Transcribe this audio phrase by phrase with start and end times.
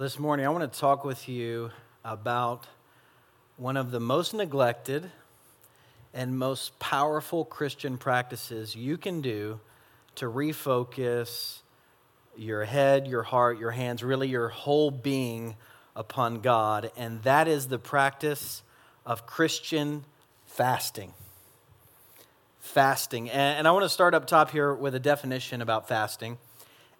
[0.00, 1.72] This morning, I want to talk with you
[2.06, 2.66] about
[3.58, 5.10] one of the most neglected
[6.14, 9.60] and most powerful Christian practices you can do
[10.14, 11.58] to refocus
[12.34, 15.56] your head, your heart, your hands, really your whole being
[15.94, 18.62] upon God, and that is the practice
[19.04, 20.06] of Christian
[20.46, 21.12] fasting.
[22.60, 23.28] Fasting.
[23.28, 26.38] And, I want to start up top here with a definition about fasting.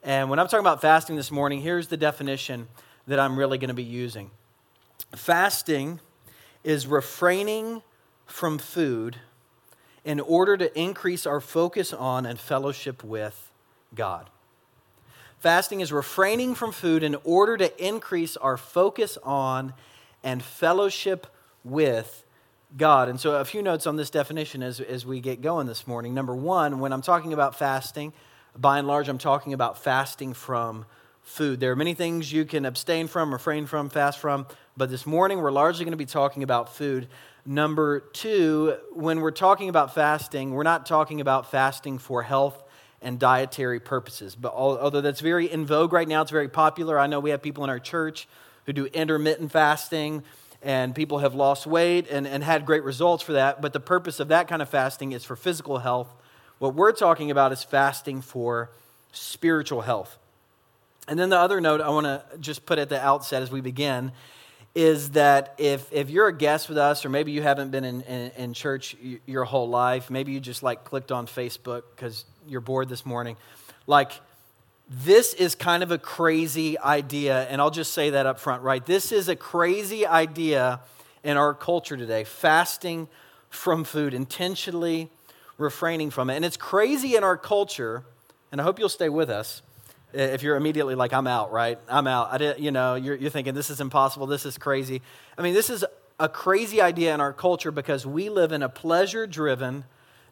[0.02, 2.68] And when I'm talking about fasting this morning, here's the definition
[3.10, 4.30] that I'm really going to be using
[5.16, 5.98] fasting
[6.62, 7.82] is refraining
[8.24, 9.16] from food
[10.04, 13.50] in order to increase our focus on and fellowship with
[13.96, 14.30] God.
[15.40, 19.74] Fasting is refraining from food in order to increase our focus on
[20.22, 21.26] and fellowship
[21.64, 22.24] with
[22.76, 23.08] God.
[23.08, 26.14] And so, a few notes on this definition as, as we get going this morning.
[26.14, 28.12] Number one, when I'm talking about fasting,
[28.56, 30.86] by and large, I'm talking about fasting from
[31.22, 31.60] food.
[31.60, 35.38] There are many things you can abstain from, refrain from, fast from, but this morning
[35.38, 37.08] we're largely going to be talking about food.
[37.46, 42.62] Number two, when we're talking about fasting, we're not talking about fasting for health
[43.02, 44.34] and dietary purposes.
[44.34, 46.98] But although that's very in vogue right now, it's very popular.
[46.98, 48.28] I know we have people in our church
[48.66, 50.22] who do intermittent fasting,
[50.62, 53.62] and people have lost weight and, and had great results for that.
[53.62, 56.08] But the purpose of that kind of fasting is for physical health.
[56.58, 58.70] What we're talking about is fasting for
[59.12, 60.18] spiritual health.
[61.10, 63.60] And then the other note I want to just put at the outset as we
[63.60, 64.12] begin
[64.76, 68.02] is that if, if you're a guest with us, or maybe you haven't been in,
[68.02, 68.94] in, in church
[69.26, 73.36] your whole life, maybe you just like clicked on Facebook because you're bored this morning,
[73.88, 74.12] like
[74.88, 78.86] this is kind of a crazy idea, and I'll just say that up front, right?
[78.86, 80.78] This is a crazy idea
[81.24, 83.08] in our culture today fasting
[83.48, 85.10] from food, intentionally
[85.58, 86.36] refraining from it.
[86.36, 88.04] And it's crazy in our culture,
[88.52, 89.62] and I hope you'll stay with us
[90.12, 91.78] if you're immediately like i'm out right?
[91.88, 92.32] I'm out.
[92.32, 94.26] I did, you know you're, you're thinking this is impossible.
[94.26, 95.02] This is crazy.
[95.36, 95.84] I mean this is
[96.18, 99.84] a crazy idea in our culture because we live in a pleasure driven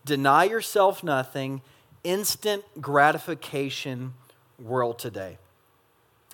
[0.04, 1.60] deny yourself nothing
[2.04, 4.14] instant gratification
[4.58, 5.38] world today.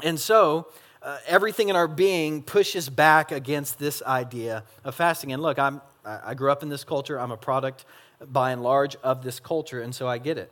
[0.02, 0.68] And so
[1.02, 5.32] uh, everything in our being pushes back against this idea of fasting.
[5.32, 7.18] And look i'm i grew up in this culture.
[7.18, 7.84] I'm a product
[8.26, 10.50] by and large of this culture and so i get it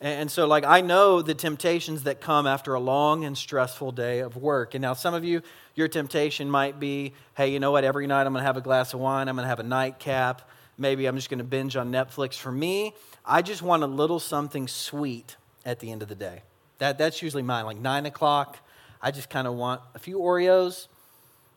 [0.00, 4.20] and so, like, I know the temptations that come after a long and stressful day
[4.20, 4.74] of work.
[4.74, 5.42] And now, some of you,
[5.74, 7.82] your temptation might be hey, you know what?
[7.82, 9.64] Every night I'm going to have a glass of wine, I'm going to have a
[9.64, 10.48] nightcap.
[10.80, 12.34] Maybe I'm just going to binge on Netflix.
[12.34, 12.94] For me,
[13.24, 15.34] I just want a little something sweet
[15.66, 16.42] at the end of the day.
[16.78, 17.64] That, that's usually mine.
[17.64, 18.58] Like, nine o'clock,
[19.02, 20.86] I just kind of want a few Oreos,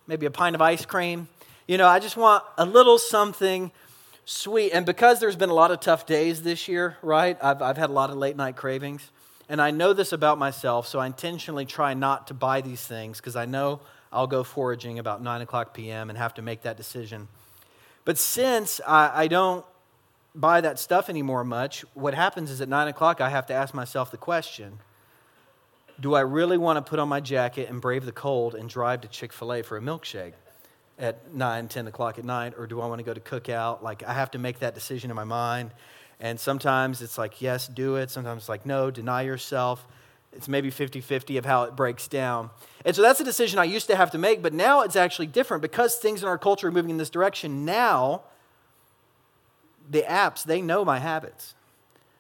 [0.08, 1.28] maybe a pint of ice cream.
[1.68, 3.72] You know, I just want a little something
[4.32, 4.72] sweet.
[4.72, 7.38] And because there's been a lot of tough days this year, right?
[7.42, 9.12] I've, I've had a lot of late night cravings.
[9.50, 13.18] And I know this about myself, so I intentionally try not to buy these things
[13.18, 13.82] because I know
[14.12, 16.10] I'll go foraging about 9 o'clock p.m.
[16.10, 17.28] and have to make that decision.
[18.06, 19.66] But since I, I don't
[20.34, 23.74] buy that stuff anymore much, what happens is at 9 o'clock I have to ask
[23.74, 24.80] myself the question
[26.00, 29.02] do I really want to put on my jacket and brave the cold and drive
[29.02, 30.34] to Chick fil A for a milkshake?
[31.02, 33.82] At 9, 10 o'clock at night, or do I want to go to cookout?
[33.82, 35.72] Like, I have to make that decision in my mind.
[36.20, 38.12] And sometimes it's like, yes, do it.
[38.12, 39.86] Sometimes it's like, no, deny yourself.
[40.32, 42.52] It's maybe 50 50 of how it breaks down.
[42.86, 45.28] And so that's a decision I used to have to make, but now it's actually
[45.28, 47.66] different because things in our culture are moving in this direction.
[47.66, 48.22] Now,
[49.90, 51.56] the apps, they know my habits.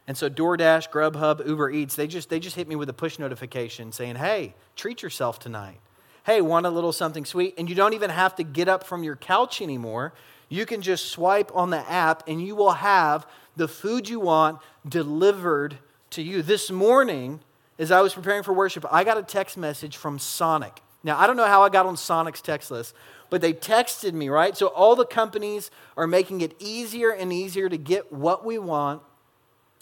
[0.07, 3.19] And so DoorDash, Grubhub, Uber Eats, they just, they just hit me with a push
[3.19, 5.79] notification saying, hey, treat yourself tonight
[6.25, 7.55] hey, want a little something sweet?
[7.57, 10.13] And you don't even have to get up from your couch anymore.
[10.49, 14.59] You can just swipe on the app and you will have the food you want
[14.87, 15.77] delivered
[16.11, 16.41] to you.
[16.41, 17.39] This morning,
[17.79, 20.81] as I was preparing for worship, I got a text message from Sonic.
[21.03, 22.93] Now, I don't know how I got on Sonic's text list,
[23.29, 24.55] but they texted me, right?
[24.55, 29.01] So all the companies are making it easier and easier to get what we want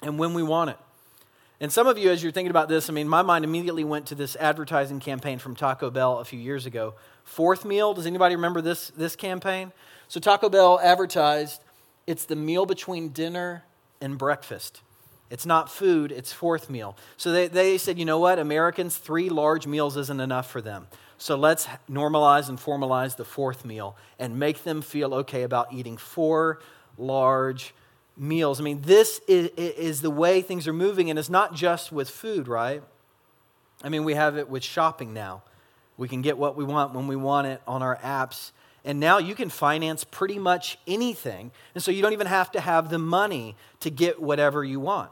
[0.01, 0.77] and when we want it.
[1.61, 4.05] And some of you, as you're thinking about this, I mean, my mind immediately went
[4.07, 6.93] to this advertising campaign from Taco Bell a few years ago.
[7.23, 7.93] Fourth meal.
[7.93, 9.73] Does anybody remember this, this campaign?
[10.07, 11.61] So Taco Bell advertised
[12.07, 13.63] it's the meal between dinner
[14.01, 14.81] and breakfast.
[15.29, 16.97] It's not food, it's fourth meal.
[17.17, 18.39] So they, they said, you know what?
[18.39, 20.87] Americans, three large meals isn't enough for them.
[21.19, 25.97] So let's normalize and formalize the fourth meal and make them feel okay about eating
[25.97, 26.61] four
[26.97, 27.75] large
[28.19, 28.59] meals.
[28.59, 32.09] I mean, this is, is the way things are moving, and it's not just with
[32.09, 32.83] food, right?
[33.83, 35.41] I mean, we have it with shopping now.
[35.97, 38.51] We can get what we want when we want it on our apps.
[38.85, 41.51] And now you can finance pretty much anything.
[41.75, 45.11] And so you don't even have to have the money to get whatever you want.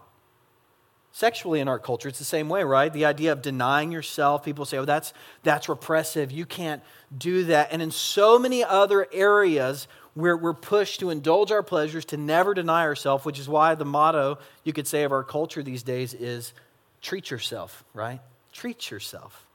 [1.12, 2.94] Sexually in our culture, it's the same way, right?
[2.94, 5.14] The idea of denying yourself, people say, oh, that's,
[5.44, 6.32] that's repressive.
[6.32, 6.84] You can't
[7.18, 7.70] do that.
[7.72, 9.88] And in so many other areas,
[10.18, 13.86] we're, we're pushed to indulge our pleasures, to never deny ourselves, which is why the
[13.86, 16.54] motto, you could say, of our culture these days is
[17.04, 18.20] treat yourself, right?
[18.52, 19.46] Treat yourself.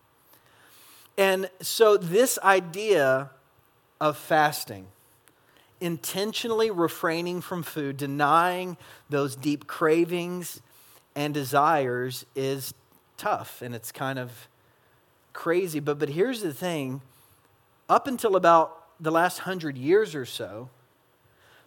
[1.18, 3.30] And so, this idea
[4.00, 4.86] of fasting,
[5.80, 8.76] intentionally refraining from food, denying
[9.10, 10.62] those deep cravings
[11.16, 12.72] and desires, is
[13.16, 14.48] tough and it's kind of
[15.32, 15.80] crazy.
[15.80, 17.02] But, but here's the thing
[17.88, 20.70] up until about the last hundred years or so,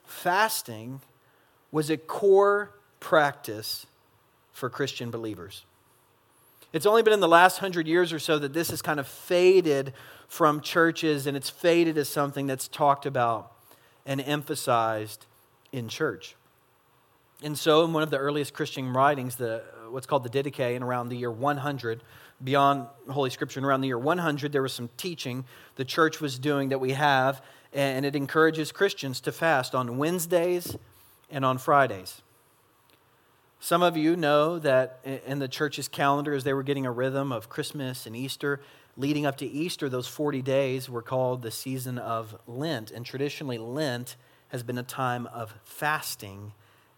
[0.05, 1.01] fasting
[1.71, 2.71] was a core
[3.01, 3.85] practice
[4.53, 5.65] for Christian believers.
[6.71, 9.07] It's only been in the last hundred years or so that this has kind of
[9.07, 9.93] faded
[10.29, 13.51] from churches and it's faded as something that's talked about
[14.05, 15.25] and emphasized
[15.73, 16.35] in church.
[17.43, 20.81] And so, in one of the earliest Christian writings, the, what's called the Didache, in
[20.81, 22.01] around the year 100,
[22.45, 25.43] beyond Holy Scripture, in around the year 100, there was some teaching
[25.75, 27.41] the church was doing that we have,
[27.73, 30.77] and it encourages Christians to fast on Wednesdays
[31.29, 32.21] and on Fridays.
[33.59, 37.31] Some of you know that in the church's calendar, as they were getting a rhythm
[37.31, 38.61] of Christmas and Easter,
[38.95, 42.91] leading up to Easter, those 40 days were called the season of Lent.
[42.91, 44.15] And traditionally, Lent
[44.49, 46.53] has been a time of fasting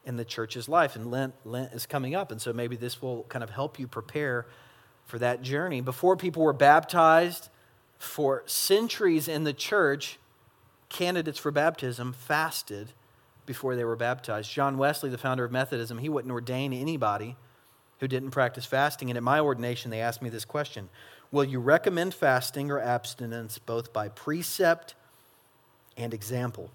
[0.05, 0.95] in the church's life.
[0.95, 2.31] And Lent, Lent is coming up.
[2.31, 4.45] And so maybe this will kind of help you prepare
[5.07, 5.81] for that journey.
[5.81, 7.49] Before people were baptized,
[7.97, 10.19] for centuries in the church,
[10.89, 12.93] candidates for baptism fasted
[13.45, 14.51] before they were baptized.
[14.51, 17.35] John Wesley, the founder of Methodism, he wouldn't ordain anybody
[17.99, 19.09] who didn't practice fasting.
[19.09, 20.89] And at my ordination, they asked me this question
[21.31, 24.93] Will you recommend fasting or abstinence both by precept
[25.95, 26.69] and example?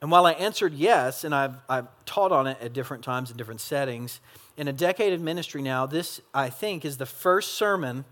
[0.00, 3.36] And while I answered yes, and I've, I've taught on it at different times in
[3.36, 4.20] different settings,
[4.56, 8.04] in a decade of ministry now, this, I think, is the first sermon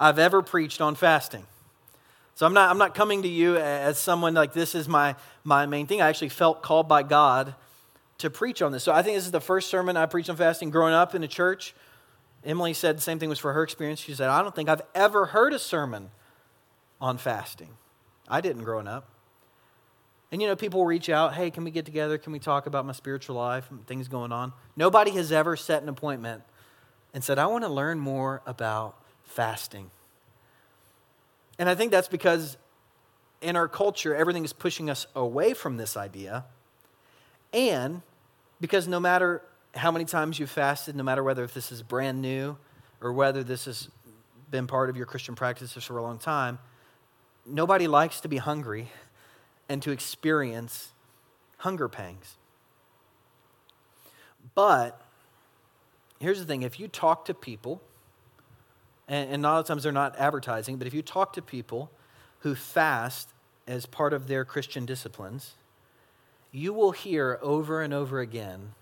[0.00, 1.46] I've ever preached on fasting.
[2.34, 5.66] So I'm not, I'm not coming to you as someone like this is my, my
[5.66, 6.00] main thing.
[6.00, 7.54] I actually felt called by God
[8.18, 8.82] to preach on this.
[8.82, 11.22] So I think this is the first sermon I preached on fasting growing up in
[11.22, 11.74] a church.
[12.44, 14.00] Emily said the same thing was for her experience.
[14.00, 16.10] She said, I don't think I've ever heard a sermon
[17.00, 17.70] on fasting.
[18.28, 19.11] I didn't growing up.
[20.32, 22.16] And you know, people reach out, hey, can we get together?
[22.16, 24.54] Can we talk about my spiritual life and things going on?
[24.76, 26.42] Nobody has ever set an appointment
[27.12, 29.90] and said, I want to learn more about fasting.
[31.58, 32.56] And I think that's because
[33.42, 36.46] in our culture, everything is pushing us away from this idea.
[37.52, 38.00] And
[38.58, 39.42] because no matter
[39.74, 42.56] how many times you've fasted, no matter whether if this is brand new
[43.02, 43.90] or whether this has
[44.50, 46.58] been part of your Christian practices for a long time,
[47.44, 48.88] nobody likes to be hungry
[49.68, 50.92] and to experience
[51.58, 52.36] hunger pangs.
[54.54, 55.00] But
[56.18, 57.80] here's the thing if you talk to people
[59.08, 61.90] and, and a lot of times they're not advertising, but if you talk to people
[62.40, 63.28] who fast
[63.66, 65.52] as part of their Christian disciplines,
[66.50, 68.72] you will hear over and over again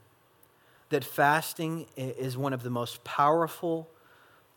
[0.89, 3.89] that fasting is one of the most powerful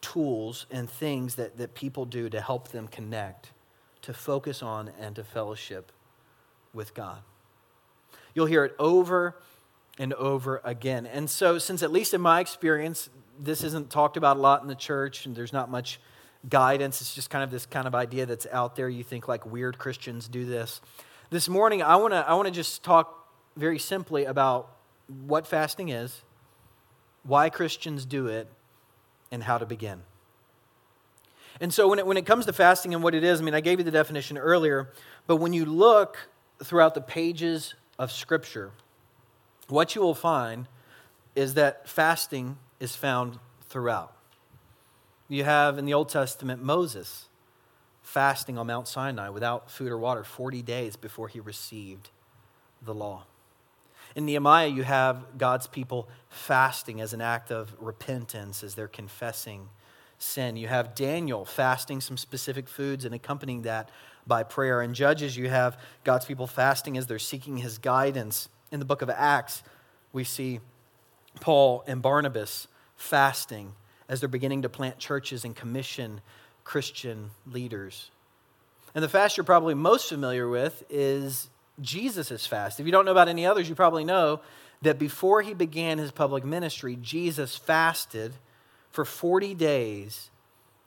[0.02, 3.52] tools and things that, that people do to help them connect,
[4.02, 5.92] to focus on, and to fellowship
[6.74, 7.22] with God.
[8.34, 9.38] You'll hear it over
[10.00, 11.06] and over again.
[11.06, 13.10] And so, since at least in my experience,
[13.40, 16.00] this isn't talked about a lot in the church, and there's not much
[16.50, 17.02] guidance.
[17.02, 18.90] It's just kind of this kind of idea that's out there.
[18.90, 20.82] You think like weird Christians do this.
[21.30, 24.70] This morning, I want to I want to just talk very simply about
[25.26, 26.24] what fasting is,
[27.24, 28.48] why Christians do it,
[29.32, 30.02] and how to begin.
[31.62, 33.54] And so, when it, when it comes to fasting and what it is, I mean,
[33.54, 34.92] I gave you the definition earlier,
[35.28, 36.18] but when you look
[36.64, 38.72] throughout the pages of Scripture,
[39.68, 40.68] what you will find
[41.36, 44.16] is that fasting is found throughout.
[45.28, 47.28] You have in the Old Testament Moses
[48.02, 52.10] fasting on Mount Sinai without food or water 40 days before he received
[52.82, 53.24] the law.
[54.16, 59.70] In Nehemiah, you have God's people fasting as an act of repentance as they're confessing
[60.20, 60.56] sin.
[60.56, 63.90] You have Daniel fasting some specific foods and accompanying that
[64.26, 64.82] by prayer.
[64.82, 68.50] In Judges, you have God's people fasting as they're seeking his guidance.
[68.72, 69.64] In the book of Acts,
[70.12, 70.60] we see
[71.40, 73.74] Paul and Barnabas fasting
[74.08, 76.22] as they're beginning to plant churches and commission
[76.64, 78.12] Christian leaders.
[78.96, 81.50] And the fast you're probably most familiar with is
[81.82, 82.80] Jesus' fast.
[82.80, 84.42] If you don't know about any others, you probably know
[84.84, 88.34] that before he began his public ministry, Jesus fasted
[88.92, 90.30] for 40 days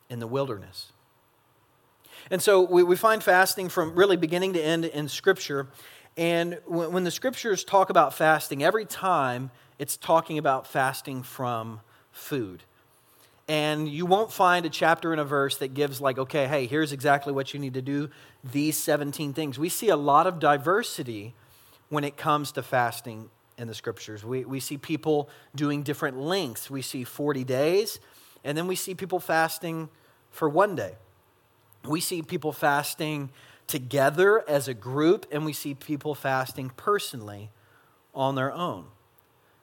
[0.08, 0.92] in the wilderness.
[2.30, 5.68] And so we, we find fasting from really beginning to end in Scripture.
[6.16, 11.80] And when, when the Scriptures talk about fasting, every time it's talking about fasting from
[12.10, 12.62] food.
[13.48, 16.92] And you won't find a chapter and a verse that gives, like, okay, hey, here's
[16.92, 18.10] exactly what you need to do,
[18.42, 19.58] these 17 things.
[19.58, 21.34] We see a lot of diversity
[21.88, 24.24] when it comes to fasting in the scriptures.
[24.24, 26.68] We, we see people doing different lengths.
[26.68, 28.00] We see 40 days,
[28.42, 29.90] and then we see people fasting
[30.30, 30.94] for one day.
[31.86, 33.30] We see people fasting
[33.66, 37.50] together as a group, and we see people fasting personally
[38.14, 38.86] on their own.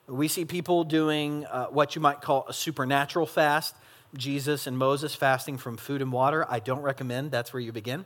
[0.06, 3.74] We see people doing uh, what you might call a supernatural fast.
[4.16, 6.46] Jesus and Moses fasting from food and water.
[6.48, 8.04] I don't recommend, that's where you begin.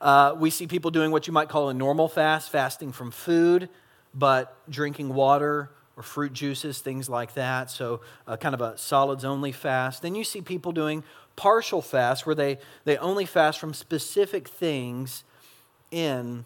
[0.00, 3.68] Uh, we see people doing what you might call a normal fast, fasting from food,
[4.14, 7.70] but drinking water or fruit juices, things like that.
[7.70, 10.02] So, uh, kind of a solids only fast.
[10.02, 11.04] Then you see people doing
[11.36, 15.24] partial fast, where they, they only fast from specific things
[15.90, 16.44] in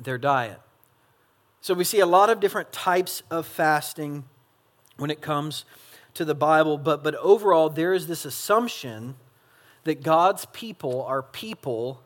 [0.00, 0.60] their diet.
[1.60, 4.24] So we see a lot of different types of fasting
[4.96, 5.64] when it comes
[6.14, 9.14] to the Bible, but, but overall, there is this assumption
[9.84, 12.02] that God's people are people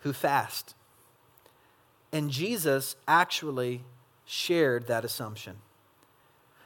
[0.00, 0.74] who fast.
[2.12, 3.84] And Jesus actually
[4.28, 5.56] shared that assumption.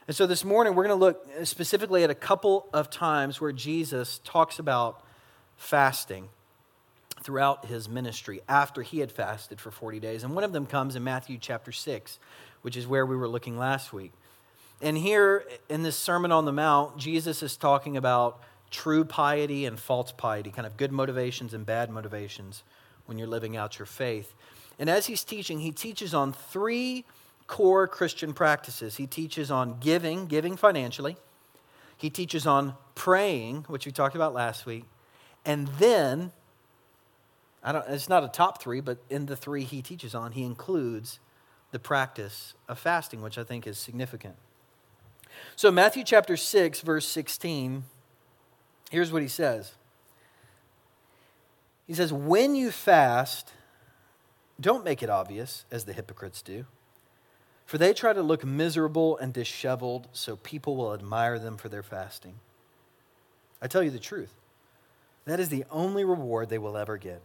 [0.05, 3.53] And so this morning, we're going to look specifically at a couple of times where
[3.53, 5.01] Jesus talks about
[5.55, 6.27] fasting
[7.21, 10.25] throughout his ministry after he had fasted for 40 days.
[10.25, 12.19] And one of them comes in Matthew chapter 6,
[12.63, 14.11] which is where we were looking last week.
[14.81, 18.41] And here in this Sermon on the Mount, Jesus is talking about
[18.71, 22.63] true piety and false piety, kind of good motivations and bad motivations
[23.05, 24.33] when you're living out your faith.
[24.77, 27.05] And as he's teaching, he teaches on three
[27.47, 28.97] core Christian practices.
[28.97, 31.17] He teaches on giving, giving financially.
[31.97, 34.85] He teaches on praying, which we talked about last week.
[35.45, 36.31] And then
[37.63, 40.43] I don't, it's not a top three, but in the three he teaches on, he
[40.43, 41.19] includes
[41.71, 44.35] the practice of fasting, which I think is significant.
[45.55, 47.83] So, Matthew chapter 6, verse 16,
[48.91, 49.73] here's what he says
[51.87, 53.53] He says, When you fast,
[54.59, 56.65] don't make it obvious, as the hypocrites do,
[57.73, 61.81] for they try to look miserable and disheveled so people will admire them for their
[61.81, 62.35] fasting.
[63.63, 64.31] I tell you the truth,
[65.25, 67.23] that is the only reward they will ever get.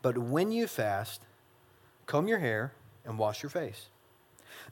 [0.00, 1.20] But when you fast,
[2.06, 2.72] comb your hair
[3.04, 3.88] and wash your face.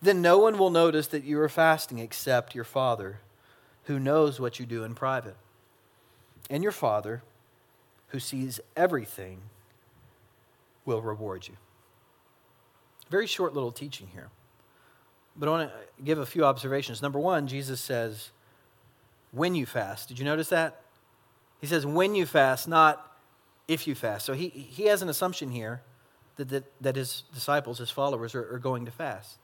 [0.01, 3.19] Then no one will notice that you are fasting except your Father,
[3.83, 5.37] who knows what you do in private.
[6.49, 7.23] And your Father,
[8.09, 9.43] who sees everything,
[10.87, 11.59] will reward you.
[13.11, 14.31] Very short little teaching here.
[15.37, 17.03] But I want to give a few observations.
[17.03, 18.31] Number one, Jesus says,
[19.33, 20.09] when you fast.
[20.09, 20.81] Did you notice that?
[21.61, 23.19] He says, when you fast, not
[23.67, 24.27] if you fast.
[24.27, 25.83] So he, he has an assumption here
[26.37, 29.39] that, that, that his disciples, his followers, are, are going to fast.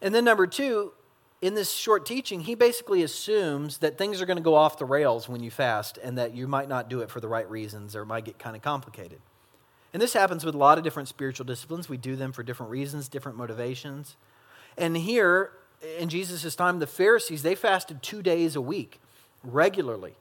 [0.00, 0.92] And then, number two,
[1.40, 4.84] in this short teaching, he basically assumes that things are going to go off the
[4.84, 7.94] rails when you fast and that you might not do it for the right reasons
[7.94, 9.20] or it might get kind of complicated.
[9.92, 11.88] And this happens with a lot of different spiritual disciplines.
[11.88, 14.16] We do them for different reasons, different motivations.
[14.76, 15.52] And here,
[15.98, 19.00] in Jesus' time, the Pharisees, they fasted two days a week
[19.44, 20.14] regularly.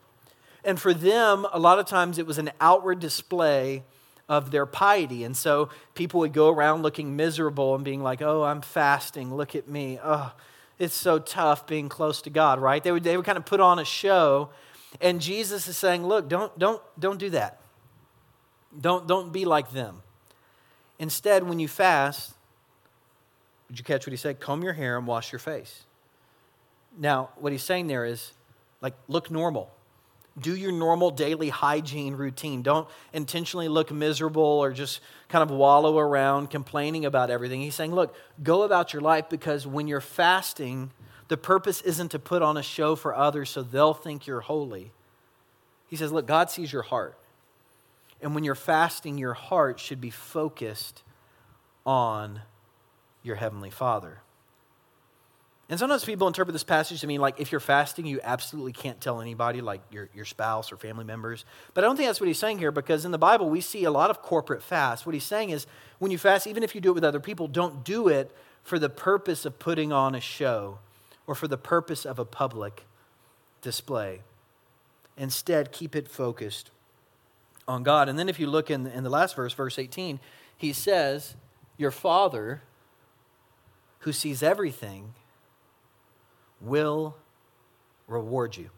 [0.64, 3.84] And for them, a lot of times it was an outward display
[4.30, 5.24] of their piety.
[5.24, 9.36] And so people would go around looking miserable and being like, oh, I'm fasting.
[9.36, 10.00] Look at me.
[10.02, 10.34] Oh,
[10.80, 12.84] it's so tough being close to God, right?
[12.84, 14.50] They would, they would kind of put on a show.
[15.00, 17.60] And Jesus is saying, look, don't, don't, don't do that.
[18.80, 20.02] Don't, don't be like them.
[20.98, 22.34] Instead, when you fast,
[23.72, 24.40] did you catch what he said?
[24.40, 25.86] Comb your hair and wash your face.
[26.96, 28.34] Now, what he's saying there is,
[28.82, 29.72] like, look normal
[30.40, 32.62] do your normal daily hygiene routine.
[32.62, 37.62] Don't intentionally look miserable or just kind of wallow around complaining about everything.
[37.62, 40.92] He's saying, look, go about your life because when you're fasting,
[41.28, 44.92] the purpose isn't to put on a show for others so they'll think you're holy.
[45.88, 47.18] He says, look, God sees your heart.
[48.22, 51.04] And when you're fasting, your heart should be focused
[51.86, 52.42] on
[53.24, 54.20] your Heavenly Father.
[55.72, 59.00] And sometimes people interpret this passage to mean like if you're fasting, you absolutely can't
[59.00, 61.46] tell anybody, like your, your spouse or family members.
[61.74, 63.86] But I don't think that's what he's saying here because in the Bible we see
[63.86, 65.06] a lot of corporate fast.
[65.06, 65.66] What he's saying is
[65.98, 68.80] when you fast, even if you do it with other people, don't do it for
[68.80, 70.80] the purpose of putting on a show
[71.26, 72.86] or for the purpose of a public
[73.62, 74.24] display.
[75.16, 76.70] Instead, keep it focused
[77.66, 78.10] on God.
[78.10, 80.20] And then if you look in, in the last verse, verse 18,
[80.58, 81.36] he says,
[81.78, 82.62] Your Father,
[84.02, 85.14] who sees everything,
[86.60, 87.16] will
[88.08, 88.70] reward you.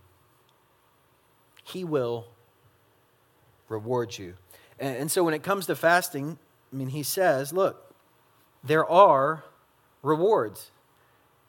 [1.64, 2.28] He will
[3.70, 4.36] reward you.
[4.80, 6.38] And, and, so when it comes to fasting,
[6.72, 7.94] I mean, he says, look,
[8.64, 9.44] there are
[10.02, 10.72] rewards.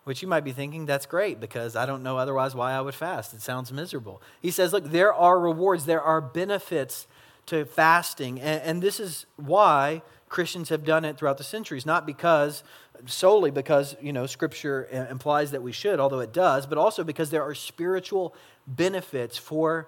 [0.05, 2.95] which you might be thinking, that's great because I don't know otherwise why I would
[2.95, 3.33] fast.
[3.33, 4.21] It sounds miserable.
[4.41, 7.07] He says, look, there are rewards, there are benefits
[7.47, 8.41] to fasting.
[8.41, 10.03] And, and this is why
[10.35, 12.65] Christians have done it throughout the centuries, not because
[13.07, 17.31] solely because, you know, scripture implies that we should, although it does, but also because
[17.31, 18.35] there are spiritual
[18.67, 19.87] benefits for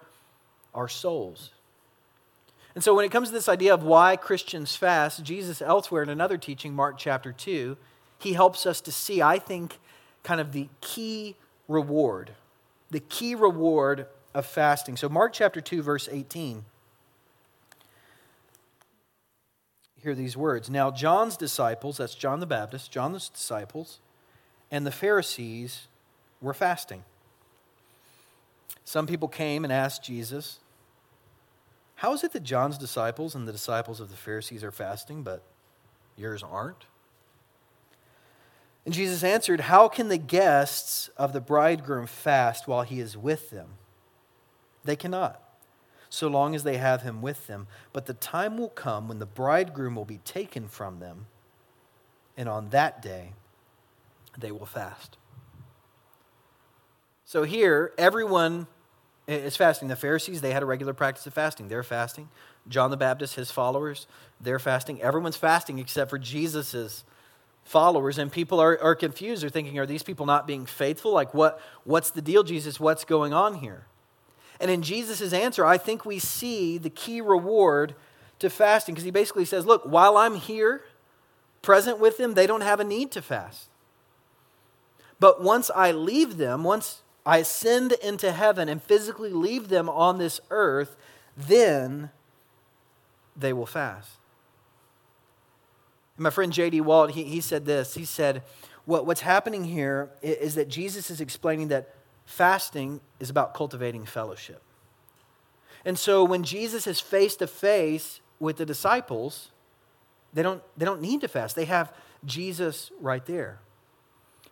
[0.72, 1.50] our souls.
[2.76, 6.10] And so when it comes to this idea of why Christians fast, Jesus elsewhere in
[6.10, 7.76] another teaching, Mark chapter 2,
[8.20, 9.80] he helps us to see, I think,
[10.22, 11.34] kind of the key
[11.66, 12.30] reward,
[12.92, 14.96] the key reward of fasting.
[14.96, 16.64] So, Mark chapter 2, verse 18.
[20.06, 20.70] Hear these words.
[20.70, 23.98] Now, John's disciples, that's John the Baptist, John's disciples,
[24.70, 25.88] and the Pharisees
[26.40, 27.02] were fasting.
[28.84, 30.60] Some people came and asked Jesus,
[31.96, 35.42] How is it that John's disciples and the disciples of the Pharisees are fasting, but
[36.16, 36.84] yours aren't?
[38.84, 43.50] And Jesus answered, How can the guests of the bridegroom fast while he is with
[43.50, 43.70] them?
[44.84, 45.42] They cannot,
[46.08, 47.66] so long as they have him with them.
[47.92, 51.26] But the time will come when the bridegroom will be taken from them,
[52.36, 53.32] and on that day
[54.38, 55.16] they will fast.
[57.24, 58.66] So here, everyone
[59.26, 59.88] is fasting.
[59.88, 61.68] The Pharisees, they had a regular practice of fasting.
[61.68, 62.28] They're fasting.
[62.68, 64.06] John the Baptist, his followers,
[64.40, 65.02] they're fasting.
[65.02, 67.04] Everyone's fasting except for Jesus's
[67.66, 71.34] followers and people are, are confused they're thinking are these people not being faithful like
[71.34, 73.84] what what's the deal jesus what's going on here
[74.60, 77.94] and in jesus' answer i think we see the key reward
[78.38, 80.82] to fasting because he basically says look while i'm here
[81.62, 83.68] present with them they don't have a need to fast
[85.18, 90.18] but once i leave them once i ascend into heaven and physically leave them on
[90.18, 90.96] this earth
[91.36, 92.10] then
[93.36, 94.12] they will fast
[96.16, 96.80] And my friend J.D.
[96.80, 97.94] Walt, he, he said this.
[97.94, 98.42] He said,
[98.86, 101.94] what, What's happening here is that Jesus is explaining that
[102.26, 104.62] fasting is about cultivating fellowship.
[105.84, 109.50] And so when Jesus is face to face with the disciples,
[110.34, 111.56] they don't, they don't need to fast.
[111.56, 113.60] They have Jesus right there.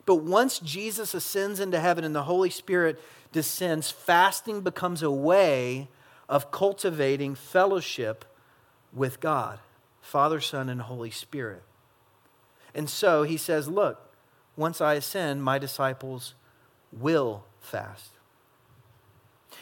[0.07, 3.01] But once Jesus ascends into heaven and the Holy Spirit
[3.33, 5.88] descends, fasting becomes a way
[6.29, 8.25] of cultivating fellowship
[8.92, 9.59] with God.
[10.01, 11.62] Father, Son, and Holy Spirit.
[12.75, 14.12] And so he says, Look,
[14.57, 16.35] once I ascend, my disciples
[16.92, 18.11] will fast.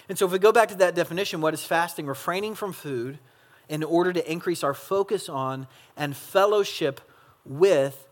[0.08, 2.06] And so if we go back to that definition, what is fasting?
[2.06, 3.18] Refraining from food
[3.68, 7.00] in order to increase our focus on and fellowship
[7.44, 8.06] with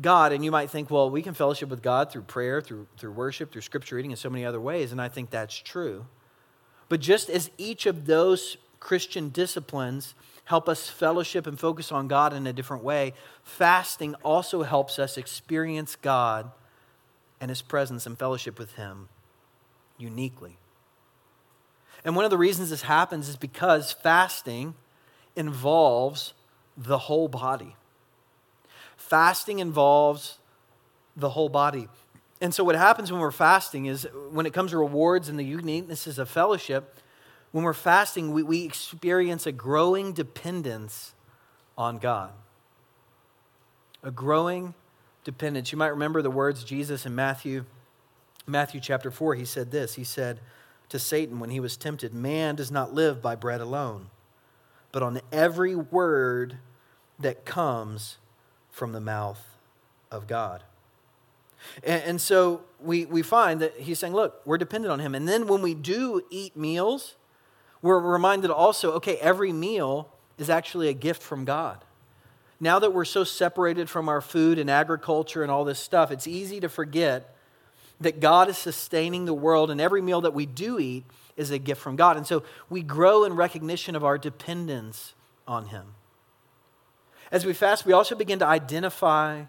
[0.00, 0.32] God.
[0.32, 3.50] And you might think, well, we can fellowship with God through prayer, through, through worship,
[3.50, 4.92] through scripture reading, and so many other ways.
[4.92, 6.06] And I think that's true.
[6.88, 12.32] But just as each of those Christian disciplines help us fellowship and focus on God
[12.32, 16.50] in a different way, fasting also helps us experience God
[17.40, 19.08] and His presence and fellowship with Him
[19.98, 20.58] uniquely.
[22.04, 24.74] And one of the reasons this happens is because fasting
[25.36, 26.34] involves
[26.76, 27.76] the whole body.
[28.96, 30.38] Fasting involves
[31.16, 31.88] the whole body.
[32.40, 35.52] And so, what happens when we're fasting is when it comes to rewards and the
[35.52, 36.96] uniquenesses of fellowship,
[37.52, 41.14] when we're fasting, we, we experience a growing dependence
[41.76, 42.32] on God.
[44.02, 44.74] A growing
[45.24, 45.72] dependence.
[45.72, 47.64] You might remember the words Jesus in Matthew,
[48.46, 49.34] Matthew chapter 4.
[49.34, 50.40] He said this He said
[50.88, 54.10] to Satan when he was tempted, Man does not live by bread alone,
[54.92, 56.58] but on every word
[57.18, 58.18] that comes
[58.70, 59.44] from the mouth
[60.10, 60.64] of God.
[61.84, 65.14] And, and so we, we find that he's saying, Look, we're dependent on him.
[65.14, 67.16] And then when we do eat meals,
[67.82, 71.84] we're reminded also okay, every meal is actually a gift from God.
[72.60, 76.26] Now that we're so separated from our food and agriculture and all this stuff, it's
[76.26, 77.34] easy to forget
[78.00, 81.04] that God is sustaining the world, and every meal that we do eat
[81.36, 82.16] is a gift from God.
[82.16, 85.14] And so we grow in recognition of our dependence
[85.48, 85.94] on Him.
[87.32, 89.44] As we fast, we also begin to identify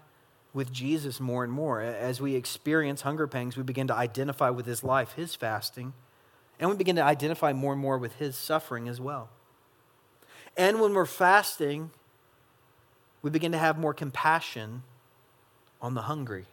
[0.54, 1.80] with Jesus more and more.
[1.80, 5.92] As we experience hunger pangs, we begin to identify with His life, His fasting
[6.62, 9.30] and we begin to identify more and more with his suffering as well.
[10.56, 11.90] And when we're fasting,
[13.22, 14.82] we begin to have more compassion
[15.80, 16.46] on the hungry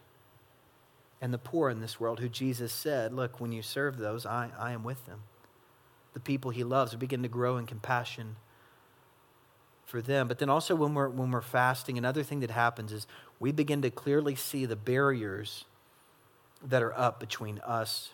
[1.21, 4.51] and the poor in this world, who Jesus said, Look, when you serve those, I,
[4.57, 5.23] I am with them.
[6.13, 8.37] The people he loves, we begin to grow in compassion
[9.85, 10.27] for them.
[10.27, 13.07] But then also, when we're, when we're fasting, another thing that happens is
[13.39, 15.65] we begin to clearly see the barriers
[16.65, 18.11] that are up between us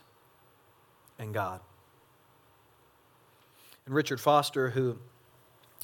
[1.20, 1.60] and God.
[3.86, 4.98] And Richard Foster, who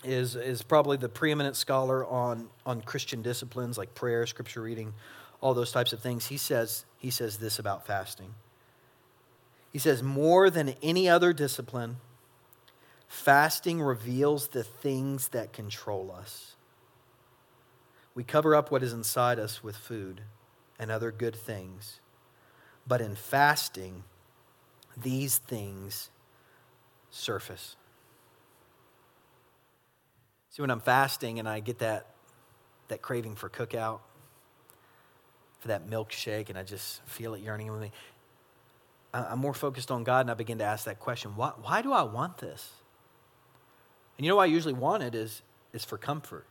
[0.04, 4.94] is, is probably the preeminent scholar on, on Christian disciplines like prayer, scripture reading,
[5.42, 8.34] all those types of things, he says, he says this about fasting.
[9.72, 11.98] He says, More than any other discipline,
[13.08, 16.56] fasting reveals the things that control us.
[18.14, 20.22] We cover up what is inside us with food
[20.78, 22.00] and other good things.
[22.86, 24.04] But in fasting,
[25.02, 26.10] these things
[27.10, 27.76] surface.
[30.52, 32.08] See, when I'm fasting and I get that,
[32.90, 34.02] that craving for cookout,
[35.60, 37.92] for that milkshake, and I just feel it yearning with me,
[39.14, 41.92] I'm more focused on God and I begin to ask that question why, why do
[41.94, 42.72] I want this?
[44.18, 45.42] And you know why I usually want it is,
[45.74, 46.46] is for comfort.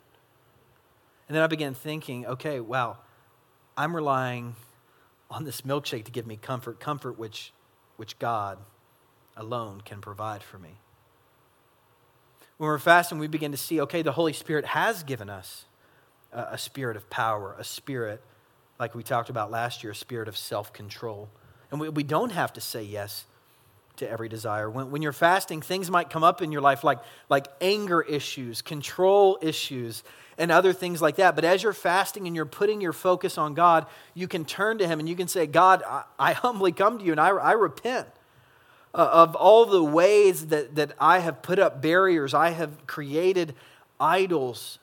[1.28, 2.98] And then I began thinking, okay, wow,
[3.76, 4.56] I'm relying
[5.30, 7.52] on this milkshake to give me comfort, comfort which,
[7.96, 8.58] which God
[9.36, 10.78] alone can provide for me.
[12.60, 15.64] When we're fasting, we begin to see, okay, the Holy Spirit has given us
[16.30, 18.22] a, a spirit of power, a spirit,
[18.78, 21.30] like we talked about last year, a spirit of self control.
[21.70, 23.24] And we, we don't have to say yes
[23.96, 24.68] to every desire.
[24.68, 26.98] When, when you're fasting, things might come up in your life like,
[27.30, 30.04] like anger issues, control issues,
[30.36, 31.36] and other things like that.
[31.36, 34.86] But as you're fasting and you're putting your focus on God, you can turn to
[34.86, 37.52] Him and you can say, God, I, I humbly come to you and I, I
[37.52, 38.06] repent
[38.94, 43.54] uh, of all the ways that, that I have put up barriers, I have created
[43.98, 44.78] idols.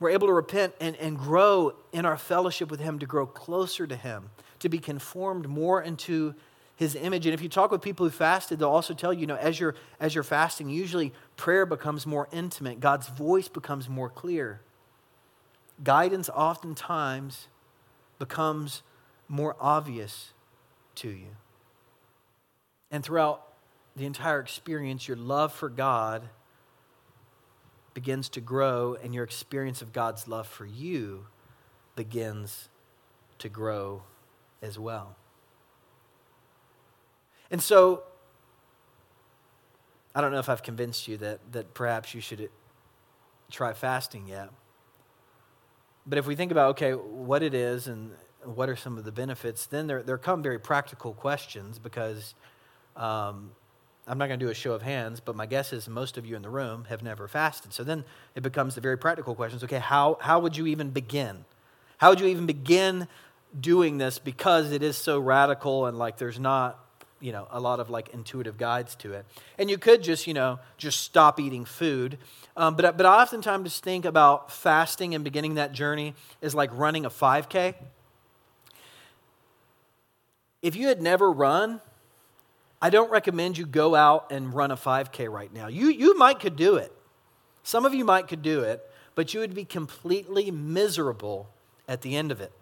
[0.00, 3.86] We're able to repent and, and grow in our fellowship with Him, to grow closer
[3.86, 6.34] to Him, to be conformed more into
[6.82, 7.26] his image.
[7.26, 9.60] And if you talk with people who fasted, they'll also tell you, you know, as
[9.60, 14.60] you're, as you're fasting, usually prayer becomes more intimate, God's voice becomes more clear.
[15.82, 17.48] Guidance oftentimes
[18.18, 18.82] becomes
[19.28, 20.32] more obvious
[20.96, 21.36] to you.
[22.92, 23.42] And throughout
[23.96, 26.28] the entire experience, your love for God
[27.94, 31.26] begins to grow, and your experience of God's love for you
[31.96, 32.68] begins
[33.38, 34.02] to grow
[34.62, 35.16] as well.
[37.50, 38.04] And so,
[40.14, 42.48] I don't know if I've convinced you that, that perhaps you should
[43.50, 44.50] try fasting yet.
[46.06, 48.12] But if we think about, okay, what it is and
[48.44, 52.34] what are some of the benefits, then there, there come very practical questions because
[52.96, 53.50] um,
[54.06, 56.26] I'm not going to do a show of hands, but my guess is most of
[56.26, 57.72] you in the room have never fasted.
[57.72, 61.44] So then it becomes the very practical questions okay, how, how would you even begin?
[61.98, 63.06] How would you even begin
[63.58, 66.78] doing this because it is so radical and like there's not
[67.20, 69.26] you know a lot of like intuitive guides to it
[69.58, 72.16] and you could just you know just stop eating food
[72.56, 77.04] um, but, but i oftentimes think about fasting and beginning that journey is like running
[77.04, 77.74] a 5k
[80.62, 81.80] if you had never run
[82.82, 86.38] i don't recommend you go out and run a 5k right now you, you might
[86.38, 86.92] could do it
[87.62, 88.82] some of you might could do it
[89.14, 91.48] but you would be completely miserable
[91.88, 92.52] at the end of it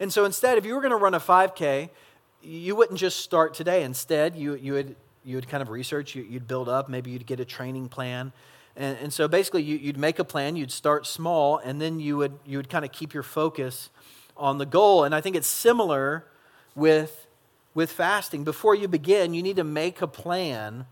[0.00, 1.90] and so instead if you were going to run a 5k
[2.42, 3.84] you wouldn't just start today.
[3.84, 7.26] Instead, you, you, would, you would kind of research, you, would build up, maybe you'd
[7.26, 8.32] get a training plan.
[8.76, 12.16] And, and so basically, you, would make a plan, you'd start small, and then you
[12.16, 13.90] would, you would kind of keep your focus
[14.36, 15.04] on the goal.
[15.04, 16.26] And I think it's similar
[16.74, 17.26] with,
[17.74, 18.44] with fasting.
[18.44, 20.86] Before you begin, you need to make a plan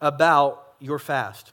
[0.00, 1.52] about your fast.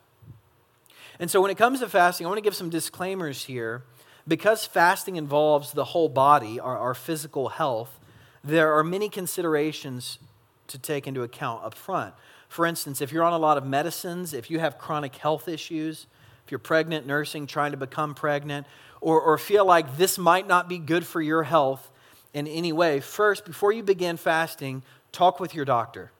[1.20, 3.84] And so when it comes to fasting, I want to give some disclaimers here.
[4.28, 7.98] Because fasting involves the whole body, our, our physical health,
[8.44, 10.20] there are many considerations
[10.68, 12.14] to take into account up front.
[12.50, 16.08] For instance, if you're on a lot of medicines, if you have chronic health issues,
[16.46, 18.68] if you're pregnant, nursing, trying to become pregnant,
[19.00, 21.90] or, or feel like this might not be good for your health
[22.34, 26.12] in any way, first, before you begin fasting, talk with your doctor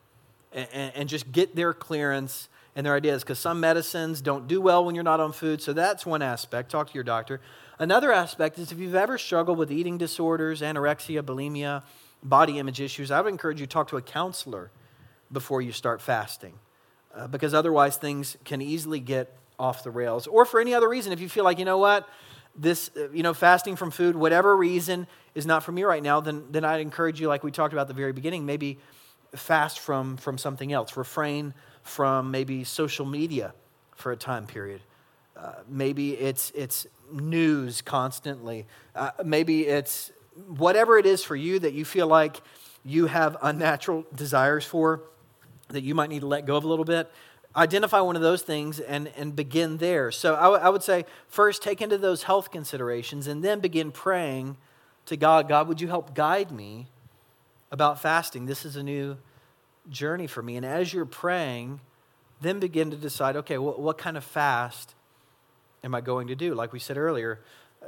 [0.52, 4.86] and, and just get their clearance and their ideas because some medicines don't do well
[4.86, 5.62] when you're not on food.
[5.62, 6.72] So that's one aspect.
[6.72, 7.42] Talk to your doctor.
[7.80, 11.84] Another aspect is if you've ever struggled with eating disorders, anorexia, bulimia,
[12.24, 14.72] body image issues, I would encourage you to talk to a counselor
[15.32, 16.54] before you start fasting
[17.16, 20.28] uh, because otherwise things can easily get off the rails.
[20.28, 22.08] Or for any other reason, if you feel like, you know what,
[22.58, 26.20] this, uh, you know, fasting from food, whatever reason is not for me right now,
[26.20, 28.80] then, then I'd encourage you, like we talked about at the very beginning, maybe
[29.36, 30.98] fast from, from something else.
[30.98, 33.54] Refrain from maybe social media
[33.96, 34.82] for a time period.
[35.36, 38.66] Uh, maybe it's, it's news constantly.
[38.96, 40.12] Uh, maybe it's
[40.48, 42.42] whatever it is for you that you feel like
[42.84, 45.02] you have unnatural desires for,
[45.70, 47.12] that you might need to let go of a little bit,
[47.58, 50.12] identify one of those things and, and begin there.
[50.12, 53.92] So I, w- I would say first take into those health considerations and then begin
[53.92, 54.58] praying
[55.08, 56.88] to God God, would you help guide me
[57.72, 58.46] about fasting?
[58.46, 59.18] This is a new
[59.90, 60.56] journey for me.
[60.56, 61.80] And as you're praying,
[62.42, 64.94] then begin to decide okay, what, what kind of fast
[65.84, 66.54] am I going to do?
[66.54, 67.40] Like we said earlier,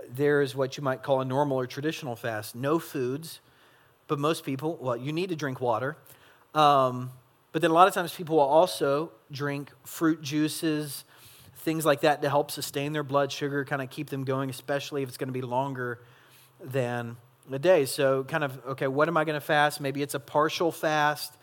[0.09, 3.39] there is what you might call a normal or traditional fast no foods,
[4.07, 5.97] but most people, well, you need to drink water.
[6.55, 7.11] Um,
[7.51, 11.03] but then a lot of times people will also drink fruit juices,
[11.55, 15.03] things like that to help sustain their blood sugar, kind of keep them going, especially
[15.03, 15.99] if it's going to be longer
[16.63, 17.17] than
[17.51, 17.85] a day.
[17.85, 19.81] So, kind of, okay, what am I going to fast?
[19.81, 21.33] Maybe it's a partial fast.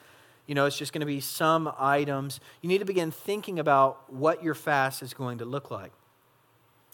[0.46, 2.38] You know, it's just going to be some items.
[2.62, 5.92] You need to begin thinking about what your fast is going to look like.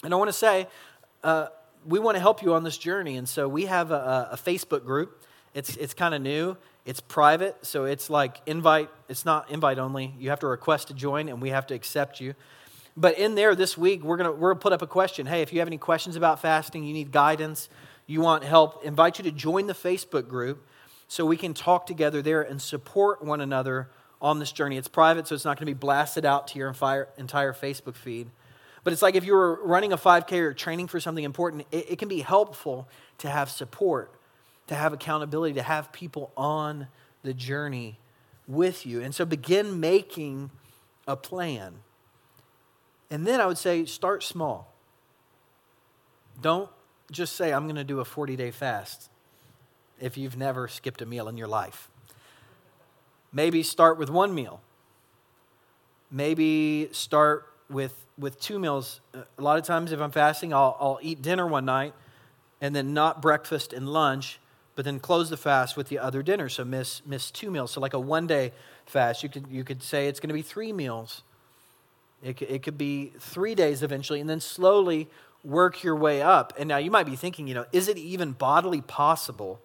[0.03, 0.66] And I want to say,
[1.22, 1.48] uh,
[1.87, 3.16] we want to help you on this journey.
[3.16, 5.22] And so we have a, a Facebook group.
[5.55, 6.57] It's, it's kind of new.
[6.85, 8.90] It's private, so it's like invite.
[9.09, 10.14] It's not invite only.
[10.18, 12.35] You have to request to join, and we have to accept you.
[12.97, 15.27] But in there this week, we're gonna we're gonna put up a question.
[15.27, 17.68] Hey, if you have any questions about fasting, you need guidance,
[18.07, 20.66] you want help, invite you to join the Facebook group
[21.09, 23.90] so we can talk together there and support one another
[24.21, 24.77] on this journey.
[24.77, 28.31] It's private, so it's not going to be blasted out to your entire Facebook feed.
[28.85, 31.92] But it's like if you were running a 5K or training for something important, it,
[31.92, 34.12] it can be helpful to have support,
[34.73, 36.89] to have accountability, to have people on
[37.23, 37.99] the journey
[38.49, 39.03] with you.
[39.03, 40.51] And so begin making
[41.07, 41.75] a plan.
[43.11, 44.73] And then I would say start small.
[46.41, 46.71] Don't
[47.11, 49.11] just say, I'm going to do a 40 day fast
[50.01, 51.91] if you've never skipped a meal in your life.
[53.31, 54.63] Maybe start with one meal.
[56.11, 59.03] Maybe start with, with two meals.
[59.15, 61.93] A lot of times, if I'm fasting, I'll, I'll eat dinner one night
[62.63, 64.39] and then not breakfast and lunch,
[64.75, 66.49] but then close the fast with the other dinner.
[66.49, 67.73] So miss, miss two meals.
[67.73, 68.53] So, like a one day
[68.87, 71.23] fast, you could, you could say it's going to be three meals.
[72.23, 75.09] It, it could be three days eventually, and then slowly
[75.45, 76.53] work your way up.
[76.59, 79.61] And now you might be thinking, you know, is it even bodily possible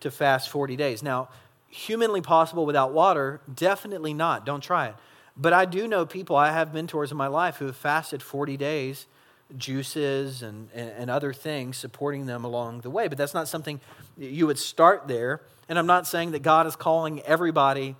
[0.00, 1.02] to fast 40 days?
[1.02, 1.28] Now,
[1.68, 3.40] humanly possible without water?
[3.52, 4.44] Definitely not.
[4.44, 4.94] Don't try it.
[5.36, 8.56] But I do know people, I have mentors in my life who have fasted 40
[8.56, 9.06] days,
[9.56, 13.08] juices and, and, other things supporting them along the way.
[13.08, 13.80] But that's not something
[14.16, 15.40] you would start there.
[15.68, 17.96] And I'm not saying that God is calling everybody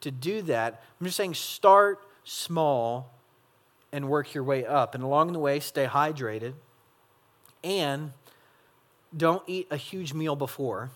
[0.00, 0.82] to do that.
[1.00, 3.10] I'm just saying start small
[3.92, 4.94] and work your way up.
[4.94, 6.54] And along the way, stay hydrated
[7.62, 8.12] and
[9.16, 10.90] don't eat a huge meal before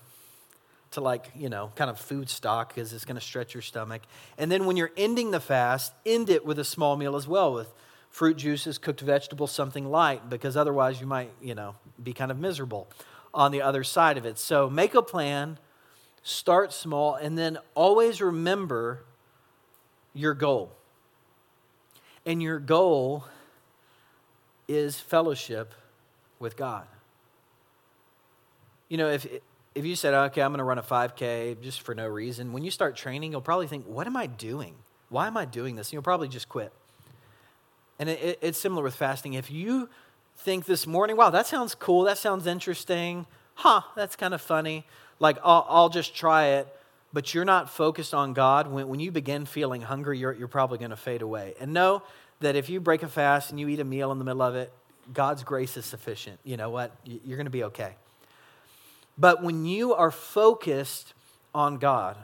[0.93, 4.03] to like, you know, kind of food stock because it's going to stretch your stomach.
[4.39, 7.53] And then when you're ending the fast, end it with a small meal as well
[7.53, 7.73] with
[8.15, 12.39] fruit juices, cooked vegetables, something light because otherwise you might, you know, be kind of
[12.39, 12.87] miserable
[13.35, 14.39] on the other side of it.
[14.39, 15.59] So make a plan,
[16.23, 19.03] start small, and then always remember
[20.15, 20.71] your goal.
[22.25, 23.25] And your goal
[24.69, 25.75] is fellowship
[26.39, 26.87] with God.
[28.89, 29.27] You know, if
[29.75, 32.63] if you said, okay, I'm going to run a 5K just for no reason, when
[32.63, 34.77] you start training, you'll probably think, what am I doing?
[35.09, 35.89] Why am I doing this?
[35.89, 36.73] And you'll probably just quit.
[37.99, 39.35] And it, it, it's similar with fasting.
[39.35, 39.89] If you
[40.39, 44.85] think this morning, wow, that sounds cool, that sounds interesting, huh, that's kind of funny,
[45.21, 46.69] like I'll, I'll just try it,
[47.13, 50.79] but you're not focused on God, when, when you begin feeling hungry, you're, you're probably
[50.79, 51.55] going to fade away.
[51.61, 52.03] And know
[52.41, 54.57] that if you break a fast and you eat a meal in the middle of
[54.57, 54.73] it,
[55.13, 56.41] God's grace is sufficient.
[56.45, 56.91] You know what?
[57.05, 57.95] You're going to be okay.
[59.17, 61.15] But when you are focused
[61.55, 62.17] on God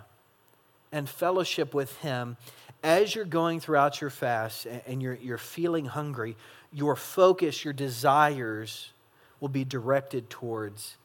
[0.91, 2.37] and fellowship with Him,
[2.83, 6.37] as you're going throughout your fast and you're, you're feeling hungry,
[6.73, 8.93] your focus, your desires
[9.41, 10.97] will be directed towards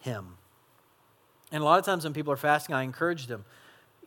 [0.00, 0.36] Him.
[1.50, 3.44] And a lot of times when people are fasting, I encourage them,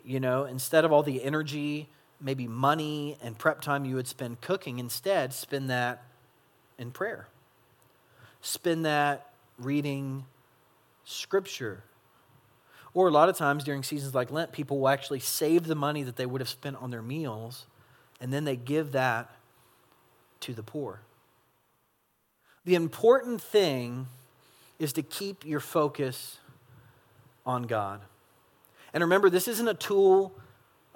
[0.04, 1.88] you know, instead of all the energy,
[2.19, 6.04] maybe money and prep time you would spend cooking, instead spend that
[6.78, 7.28] in prayer.
[8.41, 10.25] Spend that reading
[11.04, 11.84] Scripture.
[12.96, 16.02] Or a lot of times during seasons like Lent, people will actually save the money
[16.02, 17.68] that they would have spent on their meals
[18.20, 19.30] and then they give that
[20.40, 21.02] to the poor.
[22.64, 24.08] The important thing
[24.80, 26.40] is to keep your focus
[27.46, 28.02] on God.
[28.94, 30.34] And remember, this isn't a tool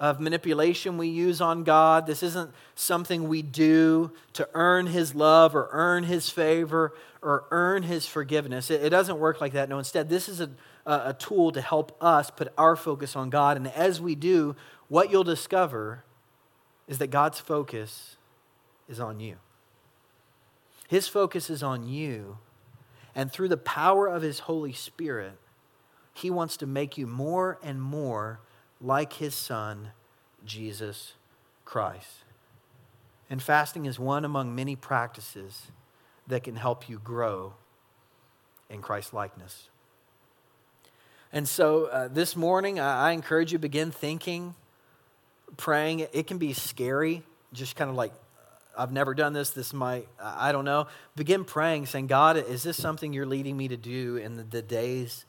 [0.00, 2.06] of manipulation we use on God.
[2.06, 7.82] This isn't something we do to earn His love or earn His favor or earn
[7.82, 8.70] His forgiveness.
[8.70, 9.68] It, doesn't work like that.
[9.68, 10.48] No, instead, this is a,
[10.86, 13.56] a tool to help us put our focus on God.
[13.56, 14.56] And as we do,
[14.88, 16.04] what you'll discover
[16.88, 18.16] is that God's focus
[18.88, 19.36] is on you.
[20.88, 22.38] His focus is on you.
[23.14, 25.38] And through the power of His Holy Spirit,
[26.12, 28.40] He wants to make you more and more
[28.80, 29.90] like his son,
[30.44, 31.14] Jesus
[31.64, 32.24] Christ.
[33.28, 35.70] And fasting is one among many practices
[36.26, 37.54] that can help you grow
[38.68, 39.68] in Christ likeness.
[41.32, 44.54] And so uh, this morning, I, I encourage you to begin thinking,
[45.56, 46.00] praying.
[46.12, 48.12] It can be scary, just kind of like
[48.76, 49.50] I've never done this.
[49.50, 50.88] This might, I don't know.
[51.14, 54.62] Begin praying, saying, God, is this something you're leading me to do in the, the
[54.62, 55.24] days,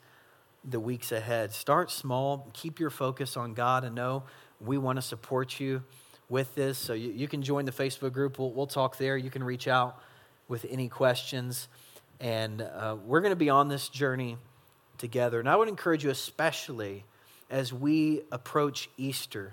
[0.64, 1.52] the weeks ahead?
[1.52, 2.50] Start small.
[2.52, 4.24] Keep your focus on God and know
[4.60, 5.82] we want to support you
[6.28, 6.78] with this.
[6.78, 8.38] So you, you can join the Facebook group.
[8.38, 9.16] We'll, we'll talk there.
[9.16, 10.00] You can reach out
[10.48, 11.68] with any questions.
[12.18, 14.36] And uh, we're going to be on this journey
[15.02, 15.40] together.
[15.40, 17.04] And I would encourage you, especially
[17.50, 19.52] as we approach Easter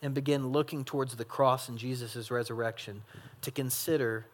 [0.00, 3.02] and begin looking towards the cross and Jesus' resurrection,
[3.42, 4.24] to consider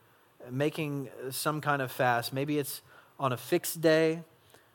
[0.51, 2.33] making some kind of fast.
[2.33, 2.83] Maybe it's
[3.18, 4.23] on a fixed day,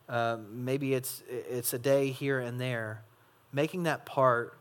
[0.10, 3.04] uh, maybe it's, it's a day here and there.
[3.54, 4.58] Making that part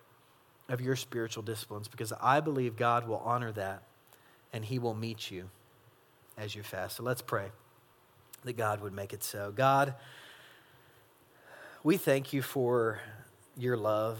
[0.69, 3.83] of your spiritual disciplines because I believe God will honor that
[4.53, 5.49] and He will meet you
[6.37, 6.97] as you fast.
[6.97, 7.47] So let's pray
[8.45, 9.53] that God would make it so.
[9.55, 9.95] God,
[11.85, 12.99] we thank you for
[13.59, 14.19] your love,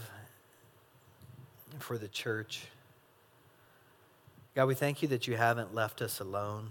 [1.79, 2.67] for the church.
[4.53, 6.69] God, we thank you that you haven't left us alone,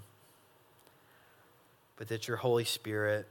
[1.97, 3.27] but that your Holy Spirit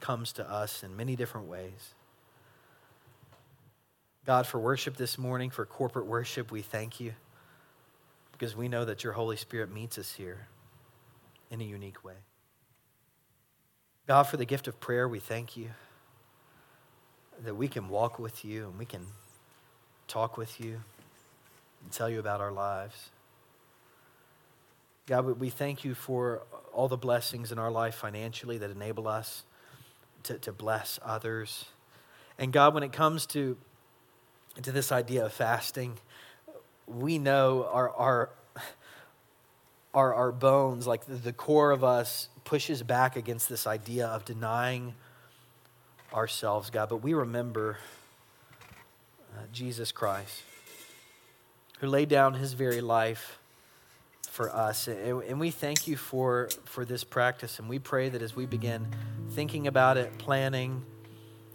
[0.00, 1.94] comes to us in many different ways.
[4.24, 7.12] God, for worship this morning, for corporate worship, we thank you
[8.32, 10.46] because we know that your Holy Spirit meets us here
[11.50, 12.14] in a unique way.
[14.06, 15.68] God, for the gift of prayer, we thank you
[17.44, 19.06] that we can walk with you and we can
[20.08, 20.80] talk with you
[21.82, 23.10] and tell you about our lives.
[25.06, 29.44] God, we thank you for all the blessings in our life financially that enable us
[30.24, 31.64] to, to bless others.
[32.38, 33.56] And God, when it comes to,
[34.62, 35.98] to this idea of fasting,
[36.86, 38.30] we know our, our,
[39.94, 44.24] our, our bones, like the, the core of us, pushes back against this idea of
[44.24, 44.94] denying
[46.12, 47.78] ourselves, God, but we remember
[49.36, 50.42] uh, Jesus Christ,
[51.80, 53.38] who laid down his very life
[54.28, 54.88] for us.
[54.88, 57.58] And, and we thank you for, for this practice.
[57.58, 58.86] And we pray that as we begin
[59.30, 60.84] thinking about it, planning,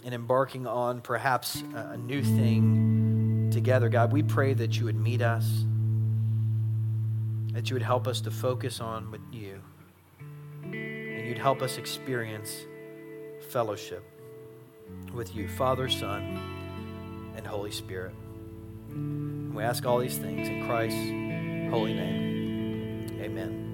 [0.04, 5.00] and embarking on perhaps a, a new thing together, God, we pray that you would
[5.00, 5.66] meet us,
[7.54, 9.62] that you would help us to focus on with you,
[10.64, 12.66] and you'd help us experience
[13.50, 14.15] fellowship
[15.14, 18.14] with you, Father, Son, and Holy Spirit.
[19.54, 23.20] we ask all these things in Christ's holy name.
[23.22, 23.65] Amen.